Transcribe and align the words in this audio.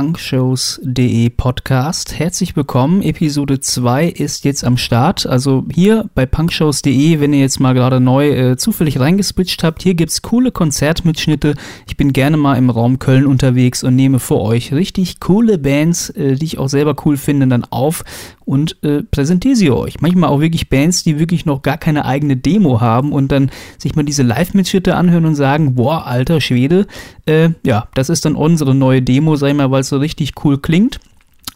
punkshows.de 0.00 1.28
Podcast. 1.28 2.18
Herzlich 2.18 2.56
willkommen. 2.56 3.02
Episode 3.02 3.60
2 3.60 4.08
ist 4.08 4.46
jetzt 4.46 4.64
am 4.64 4.78
Start. 4.78 5.26
Also 5.26 5.66
hier 5.70 6.08
bei 6.14 6.24
punkshows.de, 6.24 7.20
wenn 7.20 7.34
ihr 7.34 7.40
jetzt 7.40 7.60
mal 7.60 7.74
gerade 7.74 8.00
neu 8.00 8.30
äh, 8.30 8.56
zufällig 8.56 8.98
reingeswitcht 8.98 9.62
habt, 9.62 9.82
hier 9.82 9.92
gibt 9.92 10.10
es 10.10 10.22
coole 10.22 10.52
Konzertmitschnitte. 10.52 11.54
Ich 11.86 11.98
bin 11.98 12.14
gerne 12.14 12.38
mal 12.38 12.56
im 12.56 12.70
Raum 12.70 12.98
Köln 12.98 13.26
unterwegs 13.26 13.84
und 13.84 13.94
nehme 13.94 14.20
für 14.20 14.40
euch 14.40 14.72
richtig 14.72 15.20
coole 15.20 15.58
Bands, 15.58 16.08
äh, 16.08 16.34
die 16.36 16.46
ich 16.46 16.56
auch 16.56 16.70
selber 16.70 16.96
cool 17.04 17.18
finde, 17.18 17.46
dann 17.48 17.64
auf 17.64 18.02
und 18.50 18.82
äh, 18.82 19.02
präsentiere 19.02 19.54
sie 19.54 19.70
euch. 19.70 20.00
Manchmal 20.00 20.30
auch 20.30 20.40
wirklich 20.40 20.70
Bands, 20.70 21.04
die 21.04 21.20
wirklich 21.20 21.46
noch 21.46 21.62
gar 21.62 21.78
keine 21.78 22.04
eigene 22.04 22.36
Demo 22.36 22.80
haben 22.80 23.12
und 23.12 23.30
dann 23.30 23.50
sich 23.78 23.94
mal 23.94 24.02
diese 24.02 24.24
Live-Mitschnitte 24.24 24.96
anhören 24.96 25.26
und 25.26 25.36
sagen, 25.36 25.76
boah, 25.76 26.06
alter 26.06 26.40
Schwede, 26.40 26.86
äh, 27.26 27.50
ja, 27.64 27.86
das 27.94 28.08
ist 28.08 28.24
dann 28.24 28.34
unsere 28.34 28.74
neue 28.74 29.02
Demo, 29.02 29.36
sei 29.36 29.52
mal, 29.52 29.70
weil 29.70 29.82
es 29.82 29.89
so 29.90 29.98
richtig 29.98 30.32
cool 30.44 30.58
klingt. 30.58 30.98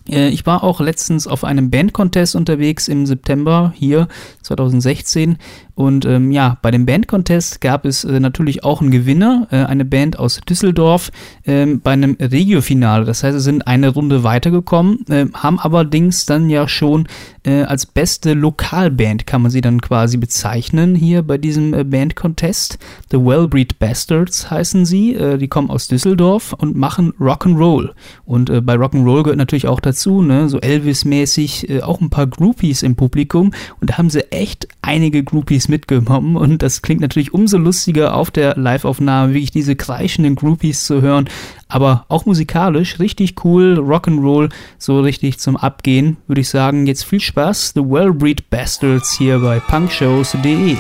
Äh, 0.09 0.29
ich 0.29 0.47
war 0.47 0.63
auch 0.63 0.81
letztens 0.81 1.27
auf 1.27 1.45
einem 1.45 1.71
Band-Contest 1.71 2.37
unterwegs 2.37 2.89
im 2.89 3.07
September 3.07 3.73
hier 3.77 4.09
2016 4.43 5.39
und 5.75 6.05
ähm, 6.05 6.31
ja, 6.31 6.57
bei 6.63 6.71
dem 6.71 6.87
Band-Contest 6.87 7.61
gab 7.61 7.85
es 7.85 8.05
äh, 8.05 8.21
natürlich 8.21 8.63
auch 8.63 8.81
einen 8.81 8.93
Gewinner, 8.93 9.49
äh, 9.51 9.57
eine 9.65 9.85
Band 9.85 10.19
aus 10.19 10.41
Düsseldorf, 10.49 11.11
äh, 11.45 11.67
bei 11.67 11.93
einem 11.93 12.17
Regio-Finale. 12.21 13.05
Das 13.05 13.25
heißt, 13.25 13.37
sie 13.37 13.43
sind 13.43 13.67
eine 13.67 13.89
Runde 13.89 14.23
weitergekommen, 14.23 15.05
äh, 15.09 15.27
haben 15.35 15.59
allerdings 15.59 16.27
dann 16.27 16.49
ja 16.49 16.69
schon 16.69 17.09
äh, 17.43 17.63
als 17.63 17.87
beste 17.87 18.35
Lokalband, 18.35 19.27
kann 19.27 19.43
man 19.43 19.51
sie 19.51 19.63
dann 19.63 19.81
quasi 19.81 20.17
bezeichnen, 20.17 20.95
hier 20.95 21.23
bei 21.23 21.39
diesem 21.39 21.75
äh, 21.75 21.83
Band-Contest. 21.83 22.79
The 23.11 23.19
Wellbreed 23.19 23.79
Bastards 23.79 24.51
heißen 24.51 24.87
sie. 24.87 25.17
die 25.39 25.49
kommen 25.49 25.71
aus 25.71 25.89
Düsseldorf 25.89 26.53
und 26.53 26.77
machen 26.77 27.13
Rock'n'Roll. 27.21 27.91
Und 28.25 28.67
bei 28.67 28.75
Rock'n'Roll 28.75 29.23
gehört 29.23 29.39
natürlich 29.39 29.69
auch 29.69 29.81
dazu, 29.81 30.23
ne, 30.23 30.49
so 30.49 30.59
Elvis-mäßig, 30.59 31.83
auch 31.83 32.01
ein 32.01 32.11
paar 32.11 32.27
Groupies 32.27 32.83
im 32.83 32.97
Publikum. 32.97 33.53
Und 33.81 33.91
da 33.91 33.99
haben 33.99 34.11
sie 34.11 34.31
echt 34.33 34.69
einige 34.83 35.23
Groupies 35.23 35.64
Groupies 35.65 35.69
mitgenommen 35.69 36.37
und 36.37 36.63
das 36.63 36.83
klingt 36.83 37.01
natürlich 37.01 37.33
umso 37.33 37.59
lustiger 37.59 38.15
auf 38.15 38.31
der 38.31 38.57
Live-Aufnahme, 38.57 39.35
wirklich 39.35 39.51
diese 39.51 39.77
kreischenden 39.77 40.35
Groupies 40.35 40.85
zu 40.85 41.03
hören, 41.03 41.29
aber 41.69 42.05
auch 42.09 42.27
musikalisch 42.27 42.99
richtig 42.99 43.45
cool, 43.45 43.79
Rock'n'Roll, 43.79 44.51
so 44.79 45.01
richtig 45.01 45.39
zum 45.39 45.57
Abgehen, 45.57 46.17
würde 46.27 46.41
ich 46.41 46.49
sagen. 46.49 46.87
Jetzt 46.87 47.05
viel 47.05 47.21
Spaß, 47.21 47.73
The 47.75 47.83
Wellbreed 47.83 48.51
Bastards 48.51 49.17
hier 49.17 49.39
bei 49.39 49.61
punkshows.de. 49.61 50.77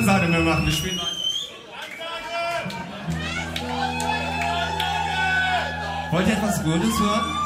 Ansage 0.00 0.28
mehr 0.28 0.40
machen. 0.40 0.64
Wir 0.64 0.72
spielen 0.72 0.98
weiter. 0.98 1.08
Wollt 6.10 6.26
ihr 6.26 6.32
etwas 6.32 6.64
Gutes 6.64 6.98
hören? 6.98 7.36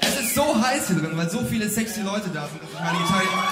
Es 0.00 0.20
ist 0.20 0.34
so 0.34 0.62
heiß 0.62 0.86
hier 0.86 0.96
drin, 0.96 1.16
weil 1.16 1.28
so 1.28 1.40
viele 1.40 1.68
sexy 1.68 2.02
Leute 2.02 2.30
da 2.32 2.46
sind, 2.46 2.60
ich 2.62 2.78
meine 2.78 2.98
Gitarre 2.98 3.49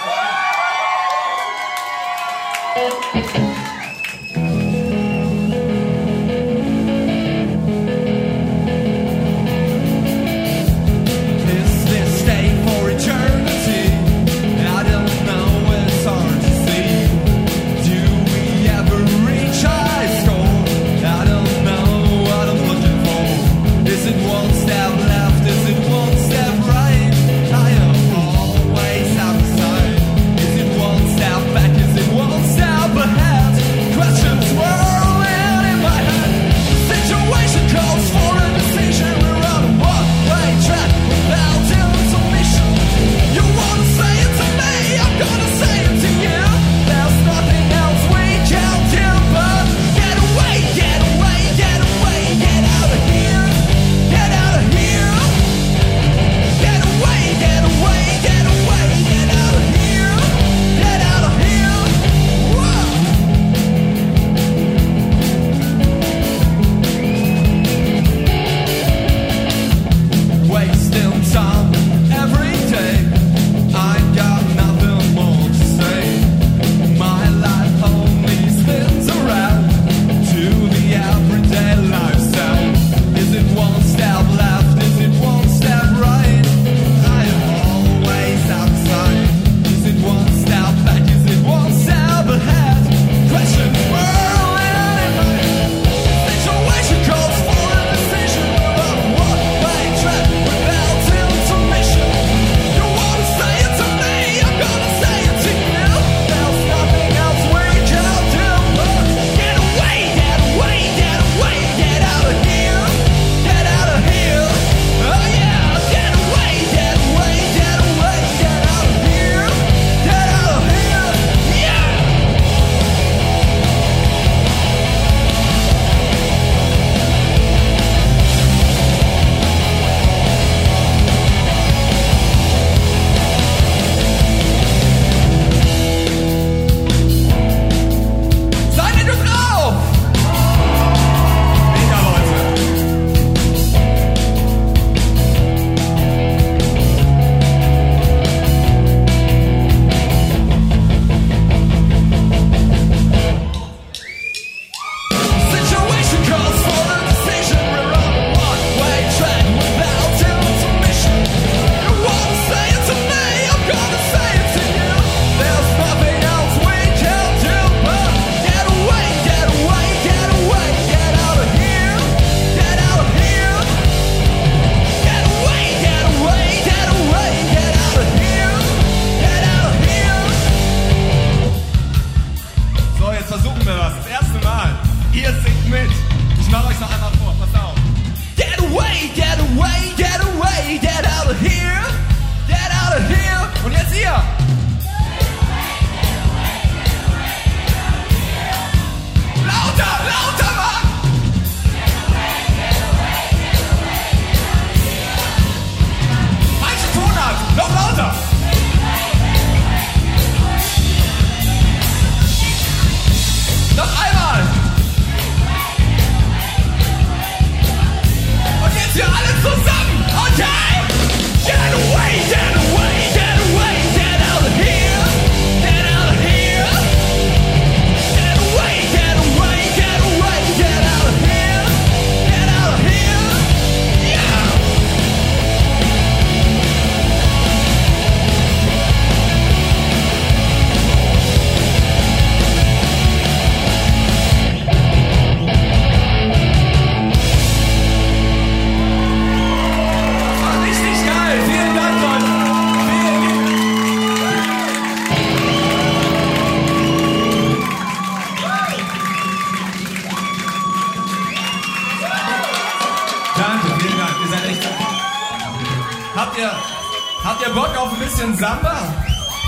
bisschen 268.19 268.37
Samba? 268.37 268.77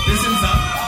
Bisschen 0.05 0.31
Samba? 0.39 0.80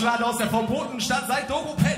Exportschlager 0.00 0.26
aus 0.26 0.38
der 0.38 0.48
verbotenen 0.48 1.00
Stadt 1.00 1.24
seit 1.28 1.50
Doro 1.50 1.74
Pesch. 1.74 1.89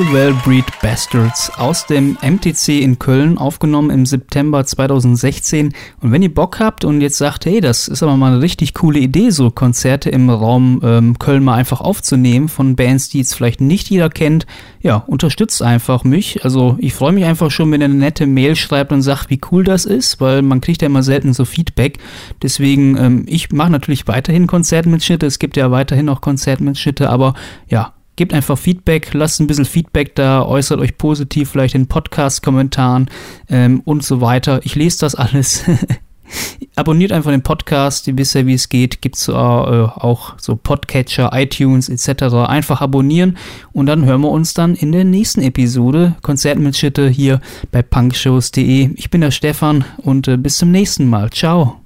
Well-Breed 0.00 0.64
Bastards 0.82 1.50
aus 1.58 1.86
dem 1.86 2.16
MTC 2.22 2.80
in 2.80 2.98
Köln, 2.98 3.38
aufgenommen 3.38 3.90
im 3.90 4.06
September 4.06 4.64
2016. 4.64 5.74
Und 6.00 6.12
wenn 6.12 6.22
ihr 6.22 6.34
Bock 6.34 6.58
habt 6.60 6.84
und 6.84 7.00
jetzt 7.00 7.18
sagt, 7.18 7.46
hey, 7.46 7.60
das 7.60 7.88
ist 7.88 8.02
aber 8.02 8.16
mal 8.16 8.32
eine 8.32 8.42
richtig 8.42 8.74
coole 8.74 8.98
Idee, 8.98 9.30
so 9.30 9.50
Konzerte 9.50 10.10
im 10.10 10.30
Raum 10.30 10.80
ähm, 10.82 11.18
Köln 11.18 11.44
mal 11.44 11.54
einfach 11.54 11.80
aufzunehmen 11.80 12.48
von 12.48 12.76
Bands, 12.76 13.08
die 13.10 13.18
jetzt 13.18 13.34
vielleicht 13.34 13.60
nicht 13.60 13.90
jeder 13.90 14.10
kennt, 14.10 14.46
ja, 14.80 14.96
unterstützt 14.96 15.62
einfach 15.62 16.04
mich. 16.04 16.44
Also 16.44 16.76
ich 16.78 16.94
freue 16.94 17.12
mich 17.12 17.24
einfach 17.24 17.50
schon, 17.50 17.70
wenn 17.70 17.80
ihr 17.80 17.86
eine 17.86 17.94
nette 17.94 18.26
Mail 18.26 18.56
schreibt 18.56 18.92
und 18.92 19.02
sagt, 19.02 19.30
wie 19.30 19.40
cool 19.52 19.64
das 19.64 19.84
ist, 19.84 20.20
weil 20.20 20.42
man 20.42 20.60
kriegt 20.60 20.82
ja 20.82 20.86
immer 20.86 21.02
selten 21.02 21.34
so 21.34 21.44
Feedback. 21.44 21.98
Deswegen, 22.42 22.96
ähm, 22.96 23.24
ich 23.26 23.52
mache 23.52 23.70
natürlich 23.70 24.08
weiterhin 24.08 24.46
Konzertmitschnitte. 24.46 25.26
Es 25.26 25.38
gibt 25.38 25.56
ja 25.56 25.70
weiterhin 25.70 26.08
auch 26.08 26.20
Konzertmitschnitte, 26.20 27.10
aber 27.10 27.34
ja, 27.68 27.92
Gebt 28.16 28.34
einfach 28.34 28.58
Feedback, 28.58 29.14
lasst 29.14 29.40
ein 29.40 29.46
bisschen 29.46 29.64
Feedback 29.64 30.14
da, 30.14 30.44
äußert 30.44 30.80
euch 30.80 30.98
positiv, 30.98 31.50
vielleicht 31.50 31.74
in 31.74 31.86
Podcast-Kommentaren 31.86 33.08
ähm, 33.48 33.80
und 33.84 34.04
so 34.04 34.20
weiter. 34.20 34.60
Ich 34.64 34.74
lese 34.74 35.00
das 35.00 35.14
alles. 35.14 35.64
Abonniert 36.76 37.12
einfach 37.12 37.30
den 37.30 37.42
Podcast, 37.42 38.06
ihr 38.06 38.16
wisst 38.16 38.34
ja, 38.34 38.46
wie 38.46 38.54
es 38.54 38.68
geht. 38.68 39.02
Gibt 39.02 39.16
es 39.16 39.28
äh, 39.28 39.32
auch 39.32 40.34
so 40.38 40.56
Podcatcher, 40.56 41.30
iTunes 41.32 41.88
etc. 41.88 42.34
Einfach 42.46 42.80
abonnieren 42.80 43.36
und 43.72 43.86
dann 43.86 44.04
hören 44.04 44.20
wir 44.20 44.30
uns 44.30 44.54
dann 44.54 44.74
in 44.74 44.92
der 44.92 45.04
nächsten 45.04 45.42
Episode 45.42 46.16
Konzertmitschnitte 46.22 47.08
hier 47.08 47.40
bei 47.72 47.82
punkshows.de. 47.82 48.90
Ich 48.94 49.10
bin 49.10 49.20
der 49.20 49.30
Stefan 49.30 49.84
und 49.98 50.28
äh, 50.28 50.36
bis 50.36 50.58
zum 50.58 50.70
nächsten 50.70 51.08
Mal. 51.08 51.30
Ciao. 51.30 51.80